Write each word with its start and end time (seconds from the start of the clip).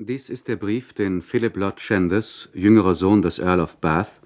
Dies 0.00 0.28
ist 0.28 0.48
der 0.48 0.56
Brief, 0.56 0.92
den 0.92 1.22
Philip 1.22 1.56
Lord 1.56 1.78
Chandos, 1.78 2.48
jüngerer 2.52 2.96
Sohn 2.96 3.22
des 3.22 3.38
Earl 3.38 3.60
of 3.60 3.76
Bath, 3.76 4.20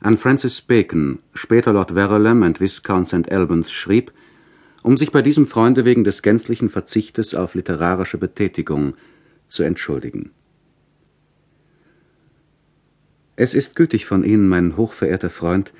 an 0.00 0.16
Francis 0.16 0.62
Bacon, 0.62 1.18
später 1.34 1.74
Lord 1.74 1.90
Verulam 1.90 2.40
und 2.40 2.60
Viscount 2.60 3.08
St. 3.08 3.30
Albans, 3.30 3.70
schrieb, 3.70 4.10
um 4.82 4.96
sich 4.96 5.12
bei 5.12 5.20
diesem 5.20 5.46
Freunde 5.46 5.84
wegen 5.84 6.02
des 6.02 6.22
gänzlichen 6.22 6.70
Verzichtes 6.70 7.34
auf 7.34 7.54
literarische 7.54 8.16
Betätigung 8.16 8.94
zu 9.48 9.64
entschuldigen. 9.64 10.30
Es 13.36 13.52
ist 13.52 13.76
gütig 13.76 14.06
von 14.06 14.24
Ihnen, 14.24 14.48
mein 14.48 14.78
hochverehrter 14.78 15.28
Freund, 15.28 15.74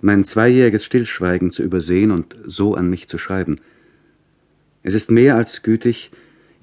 mein 0.00 0.24
zweijähriges 0.24 0.84
Stillschweigen 0.84 1.50
zu 1.50 1.64
übersehen 1.64 2.12
und 2.12 2.36
so 2.46 2.76
an 2.76 2.88
mich 2.88 3.08
zu 3.08 3.18
schreiben. 3.18 3.56
Es 4.84 4.94
ist 4.94 5.10
mehr 5.10 5.34
als 5.34 5.64
gütig, 5.64 6.12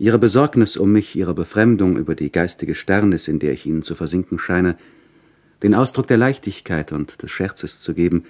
Ihre 0.01 0.17
Besorgnis 0.17 0.77
um 0.77 0.91
mich, 0.91 1.15
Ihre 1.15 1.35
Befremdung 1.35 1.95
über 1.95 2.15
die 2.15 2.31
geistige 2.31 2.73
Sternis, 2.73 3.27
in 3.27 3.37
der 3.37 3.53
ich 3.53 3.67
Ihnen 3.67 3.83
zu 3.83 3.93
versinken 3.93 4.39
scheine, 4.39 4.75
den 5.61 5.75
Ausdruck 5.75 6.07
der 6.07 6.17
Leichtigkeit 6.17 6.91
und 6.91 7.21
des 7.21 7.29
Scherzes 7.29 7.81
zu 7.81 7.93
geben, 7.93 8.23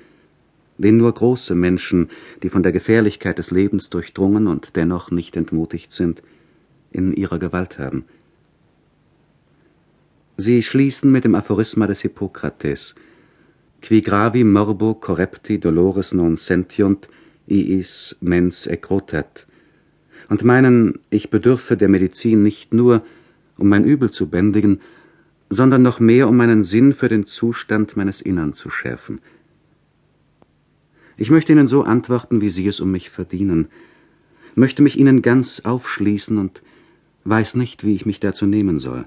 den 0.77 0.97
nur 0.97 1.13
große 1.13 1.55
Menschen, 1.55 2.09
die 2.43 2.49
von 2.49 2.61
der 2.61 2.73
Gefährlichkeit 2.73 3.37
des 3.37 3.51
Lebens 3.51 3.89
durchdrungen 3.89 4.47
und 4.47 4.75
dennoch 4.75 5.11
nicht 5.11 5.37
entmutigt 5.37 5.93
sind, 5.93 6.21
in 6.91 7.13
ihrer 7.13 7.39
Gewalt 7.39 7.79
haben. 7.79 8.03
Sie 10.35 10.63
schließen 10.63 11.09
mit 11.09 11.23
dem 11.23 11.35
Aphorisma 11.35 11.87
des 11.87 12.01
Hippokrates 12.01 12.95
Qui 13.81 14.01
gravi 14.01 14.43
morbo 14.43 14.93
correpti 14.93 15.57
dolores 15.57 16.13
non 16.13 16.35
sentiunt, 16.35 17.07
iis 17.47 18.17
mens 18.19 18.67
ecrotat 18.67 19.47
und 20.31 20.45
meinen, 20.45 20.99
ich 21.09 21.29
bedürfe 21.29 21.75
der 21.75 21.89
Medizin 21.89 22.41
nicht 22.41 22.73
nur, 22.73 23.03
um 23.57 23.67
mein 23.67 23.83
Übel 23.83 24.11
zu 24.11 24.29
bändigen, 24.29 24.79
sondern 25.49 25.81
noch 25.81 25.99
mehr, 25.99 26.29
um 26.29 26.37
meinen 26.37 26.63
Sinn 26.63 26.93
für 26.93 27.09
den 27.09 27.25
Zustand 27.25 27.97
meines 27.97 28.21
Innern 28.21 28.53
zu 28.53 28.69
schärfen. 28.69 29.19
Ich 31.17 31.31
möchte 31.31 31.51
Ihnen 31.51 31.67
so 31.67 31.83
antworten, 31.83 32.39
wie 32.39 32.49
Sie 32.49 32.65
es 32.65 32.79
um 32.79 32.91
mich 32.91 33.09
verdienen, 33.09 33.67
möchte 34.55 34.81
mich 34.81 34.97
Ihnen 34.97 35.21
ganz 35.21 35.59
aufschließen 35.65 36.37
und 36.37 36.63
weiß 37.25 37.55
nicht, 37.55 37.83
wie 37.83 37.93
ich 37.93 38.05
mich 38.05 38.21
dazu 38.21 38.45
nehmen 38.45 38.79
soll. 38.79 39.03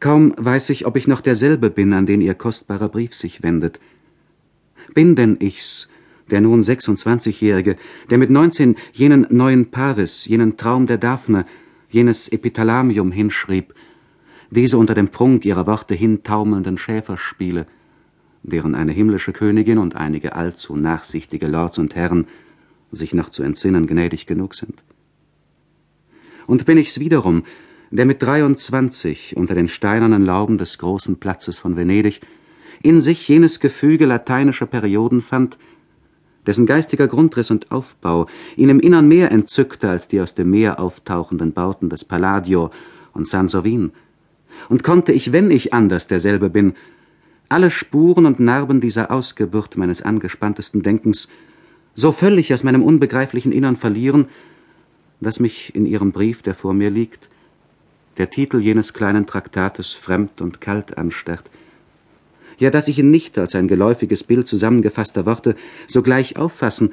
Kaum 0.00 0.34
weiß 0.36 0.70
ich, 0.70 0.86
ob 0.86 0.96
ich 0.96 1.06
noch 1.06 1.20
derselbe 1.20 1.70
bin, 1.70 1.92
an 1.92 2.06
den 2.06 2.20
Ihr 2.20 2.34
kostbarer 2.34 2.88
Brief 2.88 3.14
sich 3.14 3.44
wendet. 3.44 3.78
Bin 4.92 5.14
denn 5.14 5.36
ich's, 5.38 5.88
der 6.30 6.40
nun 6.40 6.62
26-Jährige, 6.62 7.76
der 8.10 8.18
mit 8.18 8.30
19 8.30 8.76
jenen 8.92 9.26
neuen 9.30 9.70
Paris, 9.70 10.26
jenen 10.26 10.56
Traum 10.56 10.86
der 10.86 10.98
Daphne, 10.98 11.46
jenes 11.88 12.28
Epithalamium 12.28 13.12
hinschrieb, 13.12 13.74
diese 14.50 14.78
unter 14.78 14.94
dem 14.94 15.08
Prunk 15.08 15.44
ihrer 15.44 15.66
Worte 15.66 15.94
hintaumelnden 15.94 16.78
Schäferspiele, 16.78 17.66
deren 18.42 18.74
eine 18.74 18.92
himmlische 18.92 19.32
Königin 19.32 19.78
und 19.78 19.96
einige 19.96 20.34
allzu 20.34 20.76
nachsichtige 20.76 21.46
Lords 21.46 21.78
und 21.78 21.94
Herren 21.94 22.26
sich 22.92 23.14
noch 23.14 23.30
zu 23.30 23.42
entsinnen 23.42 23.86
gnädig 23.86 24.26
genug 24.26 24.54
sind. 24.54 24.82
Und 26.46 26.66
bin 26.66 26.78
ich's 26.78 27.00
wiederum, 27.00 27.44
der 27.90 28.06
mit 28.06 28.22
23 28.22 29.36
unter 29.36 29.54
den 29.54 29.68
steinernen 29.68 30.24
Lauben 30.24 30.58
des 30.58 30.78
großen 30.78 31.16
Platzes 31.16 31.58
von 31.58 31.76
Venedig 31.76 32.20
in 32.82 33.00
sich 33.00 33.26
jenes 33.28 33.60
Gefüge 33.60 34.04
lateinischer 34.04 34.66
Perioden 34.66 35.20
fand, 35.20 35.58
dessen 36.46 36.66
geistiger 36.66 37.08
Grundriss 37.08 37.50
und 37.50 37.70
Aufbau 37.70 38.26
ihn 38.56 38.68
im 38.68 38.80
Innern 38.80 39.08
mehr 39.08 39.30
entzückte 39.30 39.88
als 39.88 40.08
die 40.08 40.20
aus 40.20 40.34
dem 40.34 40.50
Meer 40.50 40.80
auftauchenden 40.80 41.52
Bauten 41.52 41.88
des 41.88 42.04
Palladio 42.04 42.70
und 43.12 43.28
Sansovin. 43.28 43.92
Und 44.68 44.82
konnte 44.82 45.12
ich, 45.12 45.32
wenn 45.32 45.50
ich 45.50 45.72
anders 45.72 46.06
derselbe 46.06 46.50
bin, 46.50 46.74
alle 47.48 47.70
Spuren 47.70 48.26
und 48.26 48.40
Narben 48.40 48.80
dieser 48.80 49.10
Ausgeburt 49.10 49.76
meines 49.76 50.02
angespanntesten 50.02 50.82
Denkens 50.82 51.28
so 51.94 52.12
völlig 52.12 52.52
aus 52.52 52.64
meinem 52.64 52.82
unbegreiflichen 52.82 53.52
Innern 53.52 53.76
verlieren, 53.76 54.26
dass 55.20 55.40
mich 55.40 55.74
in 55.74 55.86
Ihrem 55.86 56.12
Brief, 56.12 56.42
der 56.42 56.54
vor 56.54 56.74
mir 56.74 56.90
liegt, 56.90 57.28
der 58.16 58.30
Titel 58.30 58.60
jenes 58.60 58.92
kleinen 58.92 59.26
Traktates 59.26 59.92
fremd 59.92 60.40
und 60.40 60.60
kalt 60.60 60.96
anstarrt, 60.98 61.50
ja 62.58 62.70
dass 62.70 62.88
ich 62.88 62.98
ihn 62.98 63.10
nicht 63.10 63.38
als 63.38 63.54
ein 63.54 63.68
geläufiges 63.68 64.24
Bild 64.24 64.46
zusammengefasster 64.46 65.26
Worte 65.26 65.56
sogleich 65.86 66.36
auffassen, 66.36 66.92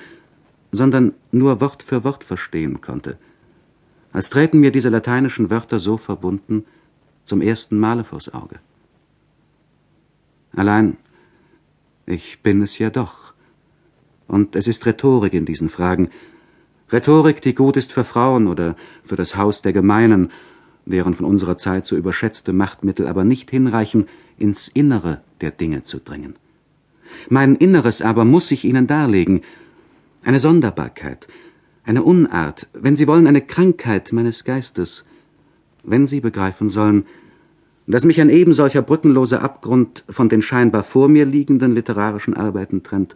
sondern 0.72 1.14
nur 1.32 1.62
Wort 1.62 1.84
für 1.84 2.04
Wort 2.04 2.24
verstehen 2.24 2.82
konnte, 2.82 3.18
als 4.14 4.30
träten 4.30 4.60
mir 4.60 4.72
diese 4.72 4.90
lateinischen 4.90 5.50
Wörter 5.50 5.80
so 5.80 5.98
verbunden 5.98 6.66
zum 7.26 7.42
ersten 7.42 7.78
Male 7.80 8.04
vors 8.04 8.34
Auge. 8.34 8.60
Allein, 10.54 10.98
ich 12.06 12.42
bin 12.42 12.62
es 12.62 12.78
ja 12.78 12.90
doch. 12.90 13.34
Und 14.28 14.56
es 14.56 14.68
ist 14.68 14.86
Rhetorik 14.86 15.34
in 15.34 15.46
diesen 15.46 15.70
Fragen. 15.70 16.10
Rhetorik, 16.92 17.42
die 17.42 17.56
gut 17.56 17.78
ist 17.78 17.92
für 17.92 18.04
Frauen 18.04 18.48
oder 18.48 18.76
für 19.04 19.16
das 19.16 19.36
Haus 19.36 19.62
der 19.62 19.74
Gemeinen, 19.74 20.32
deren 20.86 21.14
von 21.14 21.26
unserer 21.26 21.58
Zeit 21.58 21.88
so 21.88 21.96
überschätzte 21.96 22.54
Machtmittel 22.54 23.08
aber 23.08 23.24
nicht 23.24 23.50
hinreichen, 23.50 24.08
ins 24.38 24.68
Innere 24.68 25.22
der 25.42 25.52
Dinge 25.52 25.84
zu 25.84 26.00
dringen. 26.00 26.36
Mein 27.30 27.56
Inneres 27.56 28.02
aber 28.02 28.26
muss 28.26 28.52
ich 28.52 28.66
Ihnen 28.66 28.88
darlegen, 28.88 29.42
eine 30.24 30.40
Sonderbarkeit, 30.40 31.28
eine 31.84 32.04
Unart, 32.04 32.68
wenn 32.74 32.96
Sie 32.96 33.08
wollen, 33.08 33.28
eine 33.28 33.42
Krankheit 33.42 34.14
meines 34.14 34.44
Geistes, 34.44 35.04
wenn 35.84 36.08
Sie 36.08 36.22
begreifen 36.22 36.70
sollen, 36.70 37.06
dass 37.88 38.06
mich 38.06 38.22
ein 38.22 38.30
ebensolcher 38.30 38.82
brückenloser 38.82 39.42
Abgrund 39.42 40.04
von 40.10 40.30
den 40.30 40.42
scheinbar 40.42 40.84
vor 40.84 41.10
mir 41.10 41.26
liegenden 41.26 41.74
literarischen 41.74 42.36
Arbeiten 42.36 42.84
trennt, 42.84 43.16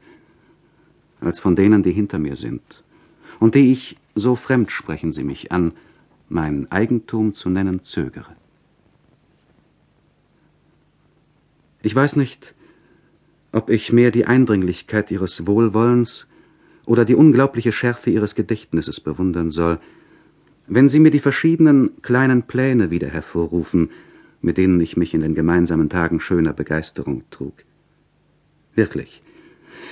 als 1.22 1.40
von 1.40 1.56
denen, 1.56 1.84
die 1.84 1.92
hinter 1.92 2.20
mir 2.20 2.36
sind, 2.36 2.84
und 3.40 3.56
die 3.56 3.72
ich, 3.72 3.96
so 4.16 4.36
fremd 4.36 4.72
sprechen 4.72 5.14
Sie 5.14 5.24
mich 5.24 5.52
an, 5.52 5.74
mein 6.30 6.72
Eigentum 6.72 7.34
zu 7.34 7.50
nennen 7.50 7.84
zögere. 7.84 8.36
Ich 11.86 11.96
weiß 11.96 12.16
nicht, 12.16 12.56
ob 13.52 13.70
ich 13.70 13.94
mehr 13.94 14.10
die 14.10 14.26
Eindringlichkeit 14.26 15.12
ihres 15.12 15.46
Wohlwollens 15.46 16.26
oder 16.88 17.06
die 17.06 17.14
unglaubliche 17.14 17.72
Schärfe 17.72 18.10
ihres 18.10 18.34
Gedächtnisses 18.34 19.00
bewundern 19.00 19.52
soll, 19.52 19.78
wenn 20.66 20.90
sie 20.90 21.00
mir 21.00 21.12
die 21.12 21.20
verschiedenen 21.20 22.02
kleinen 22.02 22.42
Pläne 22.42 22.90
wieder 22.90 23.10
hervorrufen, 23.10 23.92
mit 24.42 24.58
denen 24.58 24.82
ich 24.82 24.98
mich 24.98 25.14
in 25.14 25.22
den 25.22 25.36
gemeinsamen 25.36 25.88
Tagen 25.88 26.20
schöner 26.20 26.54
Begeisterung 26.54 27.22
trug. 27.30 27.54
Wirklich, 28.74 29.22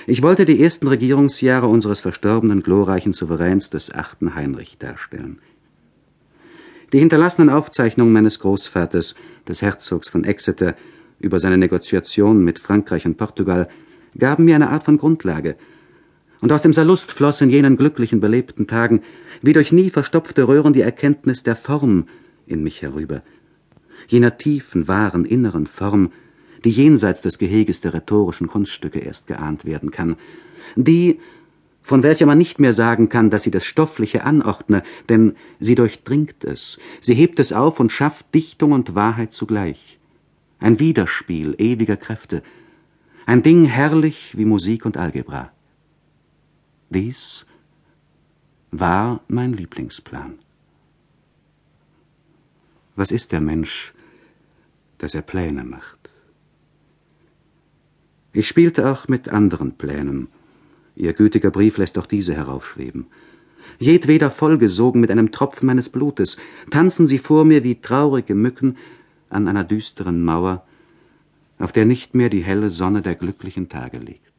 ich 0.08 0.20
wollte 0.20 0.46
die 0.46 0.60
ersten 0.60 0.88
Regierungsjahre 0.88 1.68
unseres 1.68 2.00
verstorbenen 2.00 2.64
glorreichen 2.64 3.12
Souveräns 3.12 3.70
des 3.70 3.94
achten 3.94 4.34
Heinrich 4.34 4.78
darstellen. 4.78 5.38
Die 6.92 6.98
hinterlassenen 6.98 7.50
Aufzeichnungen 7.50 8.12
meines 8.12 8.40
Großvaters, 8.40 9.14
des 9.46 9.62
Herzogs 9.62 10.08
von 10.08 10.24
Exeter, 10.24 10.74
über 11.18 11.38
seine 11.38 11.58
Negoziation 11.58 12.44
mit 12.44 12.58
Frankreich 12.58 13.06
und 13.06 13.16
Portugal 13.16 13.68
gaben 14.16 14.44
mir 14.44 14.54
eine 14.54 14.70
Art 14.70 14.84
von 14.84 14.98
Grundlage. 14.98 15.56
Und 16.40 16.52
aus 16.52 16.62
dem 16.62 16.72
Salust 16.72 17.12
floss 17.12 17.40
in 17.40 17.50
jenen 17.50 17.76
glücklichen, 17.76 18.20
belebten 18.20 18.66
Tagen 18.66 19.00
wie 19.40 19.52
durch 19.52 19.72
nie 19.72 19.90
verstopfte 19.90 20.46
Röhren 20.46 20.72
die 20.72 20.82
Erkenntnis 20.82 21.42
der 21.42 21.56
Form 21.56 22.06
in 22.46 22.62
mich 22.62 22.82
herüber. 22.82 23.22
Jener 24.08 24.36
tiefen, 24.36 24.86
wahren, 24.86 25.24
inneren 25.24 25.66
Form, 25.66 26.12
die 26.64 26.70
jenseits 26.70 27.22
des 27.22 27.38
Geheges 27.38 27.80
der 27.80 27.94
rhetorischen 27.94 28.48
Kunststücke 28.48 28.98
erst 28.98 29.26
geahnt 29.26 29.64
werden 29.64 29.90
kann. 29.90 30.16
Die, 30.76 31.20
von 31.82 32.02
welcher 32.02 32.26
man 32.26 32.38
nicht 32.38 32.60
mehr 32.60 32.72
sagen 32.72 33.08
kann, 33.08 33.30
dass 33.30 33.42
sie 33.42 33.50
das 33.50 33.64
Stoffliche 33.64 34.24
anordne, 34.24 34.82
denn 35.08 35.36
sie 35.60 35.74
durchdringt 35.74 36.44
es, 36.44 36.78
sie 37.00 37.14
hebt 37.14 37.38
es 37.38 37.52
auf 37.52 37.80
und 37.80 37.92
schafft 37.92 38.34
Dichtung 38.34 38.72
und 38.72 38.94
Wahrheit 38.94 39.32
zugleich 39.32 39.98
ein 40.58 40.78
Widerspiel 40.78 41.54
ewiger 41.58 41.96
Kräfte, 41.96 42.42
ein 43.26 43.42
Ding 43.42 43.64
herrlich 43.64 44.36
wie 44.36 44.44
Musik 44.44 44.84
und 44.84 44.96
Algebra. 44.96 45.50
Dies 46.90 47.46
war 48.70 49.20
mein 49.28 49.52
Lieblingsplan. 49.52 50.38
Was 52.96 53.10
ist 53.10 53.32
der 53.32 53.40
Mensch, 53.40 53.92
dass 54.98 55.14
er 55.14 55.22
Pläne 55.22 55.64
macht? 55.64 56.10
Ich 58.32 58.48
spielte 58.48 58.90
auch 58.90 59.08
mit 59.08 59.28
anderen 59.28 59.76
Plänen. 59.76 60.28
Ihr 60.96 61.12
gütiger 61.12 61.50
Brief 61.50 61.78
lässt 61.78 61.98
auch 61.98 62.06
diese 62.06 62.34
heraufschweben. 62.34 63.06
Jedweder 63.78 64.30
vollgesogen 64.30 65.00
mit 65.00 65.10
einem 65.10 65.32
Tropfen 65.32 65.66
meines 65.66 65.88
Blutes, 65.88 66.36
tanzen 66.70 67.06
sie 67.06 67.18
vor 67.18 67.44
mir 67.44 67.64
wie 67.64 67.80
traurige 67.80 68.34
Mücken 68.34 68.76
an 69.28 69.48
einer 69.48 69.64
düsteren 69.64 70.24
Mauer, 70.24 70.66
auf 71.58 71.72
der 71.72 71.84
nicht 71.84 72.14
mehr 72.14 72.28
die 72.28 72.42
helle 72.42 72.70
Sonne 72.70 73.02
der 73.02 73.14
glücklichen 73.14 73.68
Tage 73.68 73.98
liegt. 73.98 74.32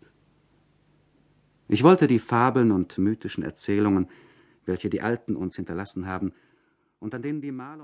Ich 1.67 1.83
wollte 1.83 2.07
die 2.07 2.19
Fabeln 2.19 2.71
und 2.71 2.97
mythischen 2.97 3.43
Erzählungen, 3.43 4.07
welche 4.65 4.89
die 4.89 5.01
Alten 5.01 5.35
uns 5.35 5.55
hinterlassen 5.55 6.05
haben, 6.05 6.33
und 6.99 7.13
an 7.13 7.21
denen 7.21 7.41
die 7.41 7.51
Maler 7.51 7.81
und 7.81 7.83